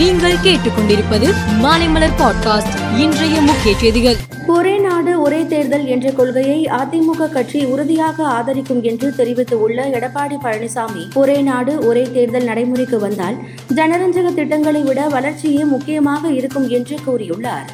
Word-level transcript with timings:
நீங்கள் 0.00 0.42
கேட்டுக்கொண்டிருப்பது 0.42 1.28
மாலைமலர் 1.62 2.14
பாட்காஸ்ட் 2.16 2.74
இன்றைய 2.98 3.40
முக்கிய 3.40 3.72
செய்திகள் 3.76 4.18
ஒரே 4.48 4.74
நாடு 4.78 5.12
ஒரே 5.20 5.40
தேர்தல் 5.46 5.86
என்ற 5.86 6.10
கொள்கையை 6.10 6.58
அதிமுக 6.78 7.28
கட்சி 7.32 7.64
உறுதியாக 7.64 8.26
ஆதரிக்கும் 8.28 8.82
என்று 8.82 9.14
தெரிவித்துள்ள 9.14 9.88
எடப்பாடி 9.90 10.38
பழனிசாமி 10.44 11.02
ஒரே 11.14 11.42
நாடு 11.42 11.86
ஒரே 11.86 12.04
தேர்தல் 12.12 12.44
நடைமுறைக்கு 12.44 12.98
வந்தால் 12.98 13.36
ஜனரஞ்சக 13.74 14.34
திட்டங்களை 14.34 14.82
விட 14.82 15.08
வளர்ச்சியே 15.08 15.64
முக்கியமாக 15.64 16.32
இருக்கும் 16.32 16.68
என்று 16.68 16.98
கூறியுள்ளார் 17.06 17.68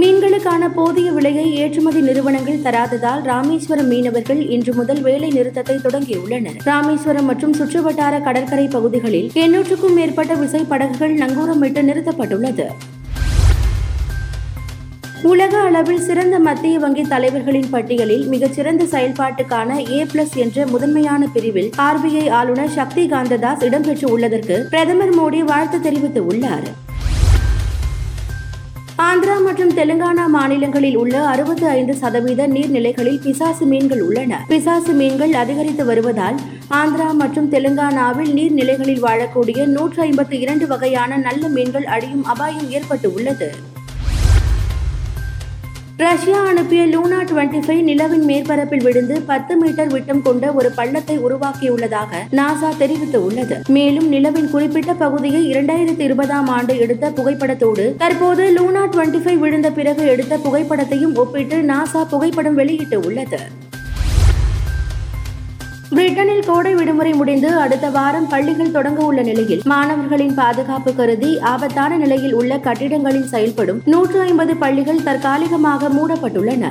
மீன்களுக்கான 0.00 0.68
போதிய 0.68 1.12
விலையை 1.12 1.46
ஏற்றுமதி 1.54 2.00
நிறுவனங்கள் 2.00 2.62
தராததால் 2.62 3.22
ராமேஸ்வரம் 3.22 3.88
மீனவர்கள் 3.88 4.40
இன்று 4.48 4.72
முதல் 4.74 5.00
வேலை 5.00 5.30
நிறுத்தத்தை 5.30 5.76
தொடங்கியுள்ளனர் 5.76 6.58
ராமேஸ்வரம் 6.64 7.24
மற்றும் 7.24 7.54
சுற்றுவட்டார 7.54 8.20
கடற்கரை 8.20 8.66
பகுதிகளில் 8.68 9.30
எண்ணூற்றுக்கும் 9.34 9.94
மேற்பட்ட 9.94 10.34
விசைப்படகுகள் 10.34 11.14
நங்கூரம் 11.14 11.34
நங்கூரமிட்டு 11.46 11.82
நிறுத்தப்பட்டுள்ளது 11.82 12.66
உலக 15.24 15.60
அளவில் 15.60 16.02
சிறந்த 16.02 16.38
மத்திய 16.38 16.78
வங்கி 16.78 17.02
தலைவர்களின் 17.02 17.70
பட்டியலில் 17.70 18.26
மிகச்சிறந்த 18.28 18.84
செயல்பாட்டுக்கான 18.84 19.78
ஏ 19.92 20.00
பிளஸ் 20.04 20.34
என்ற 20.36 20.66
முதன்மையான 20.66 21.26
பிரிவில் 21.26 21.70
ஆர்பிஐ 21.78 22.28
ஆளுநர் 22.30 22.68
சக்தி 22.68 23.04
காந்ததாஸ் 23.08 23.64
இடம்பெற்று 23.64 24.08
உள்ளதற்கு 24.10 24.58
பிரதமர் 24.70 25.14
மோடி 25.16 25.42
வாழ்த்து 25.42 25.80
தெரிவித்துள்ளார் 25.80 26.68
ஆந்திரா 29.06 29.34
மற்றும் 29.38 29.72
தெலுங்கானா 29.72 30.22
மாநிலங்களில் 30.28 30.96
உள்ள 30.96 31.16
அறுபத்தி 31.24 31.66
ஐந்து 31.70 31.94
சதவீத 31.94 32.46
நீர்நிலைகளில் 32.46 33.20
பிசாசு 33.20 33.64
மீன்கள் 33.66 34.02
உள்ளன 34.02 34.40
பிசாசு 34.48 34.92
மீன்கள் 34.94 35.34
அதிகரித்து 35.34 35.84
வருவதால் 35.84 36.38
ஆந்திரா 36.74 37.08
மற்றும் 37.14 37.50
தெலுங்கானாவில் 37.50 38.34
நீர்நிலைகளில் 38.34 39.04
வாழக்கூடிய 39.04 39.68
நூற்றி 39.68 40.02
ஐம்பத்தி 40.02 40.38
இரண்டு 40.38 40.66
வகையான 40.66 41.18
நல்ல 41.20 41.48
மீன்கள் 41.48 41.88
அழியும் 41.88 42.26
அபாயம் 42.26 42.70
ஏற்பட்டு 42.70 43.10
உள்ளது 43.12 43.50
ரஷ்யா 45.96 46.38
அனுப்பிய 46.46 46.80
லூனா 46.84 47.18
டுவெண்ட்டி 47.22 47.60
ஃபைவ் 47.60 47.80
நிலவின் 47.82 48.24
மேற்பரப்பில் 48.26 48.82
விழுந்து 48.82 49.14
பத்து 49.26 49.52
மீட்டர் 49.56 49.92
விட்டம் 49.92 50.20
கொண்ட 50.22 50.52
ஒரு 50.52 50.70
பள்ளத்தை 50.76 51.16
உருவாக்கியுள்ளதாக 51.18 52.20
நாசா 52.32 52.70
தெரிவித்துள்ளது 52.78 53.56
மேலும் 53.68 54.08
நிலவின் 54.08 54.50
குறிப்பிட்ட 54.50 54.94
பகுதியை 54.94 55.42
இரண்டாயிரத்தி 55.46 56.04
இருபதாம் 56.04 56.50
ஆண்டு 56.50 56.74
எடுத்த 56.78 57.12
புகைப்படத்தோடு 57.16 57.86
தற்போது 57.96 58.46
லூனா 58.52 58.82
டுவெண்ட்டி 58.88 59.22
ஃபைவ் 59.24 59.38
விழுந்த 59.38 59.70
பிறகு 59.72 60.04
எடுத்த 60.06 60.36
புகைப்படத்தையும் 60.38 61.16
ஒப்பிட்டு 61.16 61.58
நாசா 61.64 62.02
புகைப்படம் 62.10 62.54
வெளியிட்டு 62.54 62.98
உள்ளது 63.02 63.40
பிரிட்டனில் 65.90 66.46
கோடை 66.46 66.70
விடுமுறை 66.74 67.10
முடிந்து 67.14 67.48
அடுத்த 67.58 67.86
வாரம் 67.90 68.26
பள்ளிகள் 68.26 68.72
தொடங்க 68.72 69.00
உள்ள 69.04 69.20
நிலையில் 69.22 69.62
மாணவர்களின் 69.64 70.34
பாதுகாப்பு 70.34 70.92
கருதி 70.94 71.30
ஆபத்தான 71.44 71.96
நிலையில் 71.96 72.34
உள்ள 72.34 72.58
கட்டிடங்களில் 72.58 73.28
செயல்படும் 73.28 73.80
நூற்று 73.86 74.20
ஐம்பது 74.20 74.54
பள்ளிகள் 74.56 75.04
தற்காலிகமாக 75.04 75.90
மூடப்பட்டுள்ளன 75.90 76.64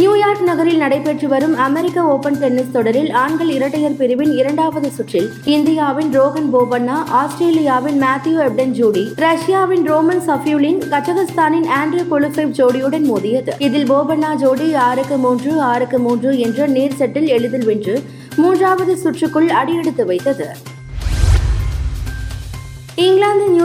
நியூயார்க் 0.00 0.42
நகரில் 0.42 0.80
நடைபெற்று 0.80 1.26
வரும் 1.28 1.54
அமெரிக்க 1.58 1.98
ஓபன் 2.06 2.36
டென்னிஸ் 2.38 2.72
தொடரில் 2.72 3.08
ஆண்கள் 3.16 3.50
இரட்டையர் 3.50 3.96
பிரிவின் 3.96 4.32
இரண்டாவது 4.32 4.88
சுற்றில் 4.90 5.28
இந்தியாவின் 5.46 6.10
ரோகன் 6.14 6.50
போபண்ணா 6.52 6.96
ஆஸ்திரேலியாவின் 7.20 7.98
மேத்யூ 8.02 8.34
எப்டன் 8.40 8.74
ஜோடி 8.74 9.04
ரஷ்யாவின் 9.18 9.86
ரோமன் 9.86 10.22
சஃபியூலின் 10.26 10.80
கஜகஸ்தானின் 10.90 11.68
ஆண்ட்ரூ 11.78 12.04
கொலுஃபெவ் 12.08 12.54
ஜோடியுடன் 12.58 13.08
மோதியது 13.08 13.54
இதில் 13.60 13.90
போபண்ணா 13.90 14.32
ஜோடி 14.36 14.68
ஆறுக்கு 14.84 15.18
மூன்று 15.18 15.52
ஆறுக்கு 15.64 16.00
மூன்று 16.00 16.32
என்ற 16.38 16.68
நேர் 16.68 16.98
செட்டில் 16.98 17.30
எளிதில் 17.30 17.66
வென்று 17.66 17.96
மூன்றாவது 18.36 18.94
சுற்றுக்குள் 18.96 19.50
அடியெடுத்து 19.56 20.04
வைத்தது 20.06 20.48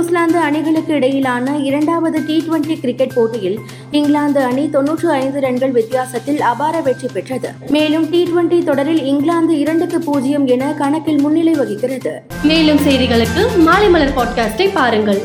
நியூசிலாந்து 0.01 0.39
அணிகளுக்கு 0.39 0.91
இடையிலான 0.93 1.55
இரண்டாவது 1.61 2.19
டி 2.25 2.35
டுவெண்டி 2.37 2.75
கிரிக்கெட் 2.79 3.13
போட்டியில் 3.13 3.57
இங்கிலாந்து 3.91 4.39
அணி 4.43 4.63
தொன்னூற்று 4.69 5.09
ஐந்து 5.15 5.39
ரன்கள் 5.39 5.75
வித்தியாசத்தில் 5.75 6.39
அபார 6.43 6.81
வெற்றி 6.81 7.09
பெற்றது 7.13 7.49
மேலும் 7.69 8.07
டி 8.09 8.21
டுவெண்டி 8.23 8.59
தொடரில் 8.63 9.03
இங்கிலாந்து 9.03 9.55
இரண்டுக்கு 9.59 9.99
பூஜ்ஜியம் 9.99 10.47
என 10.47 10.71
கணக்கில் 10.79 11.21
முன்னிலை 11.21 11.53
வகிக்கிறது 11.53 12.15
மேலும் 12.43 12.81
செய்திகளுக்கு 12.85 13.43
மாலை 13.59 13.89
மலர் 13.89 14.17
பாட்காஸ்டை 14.17 14.67
பாருங்கள் 14.73 15.21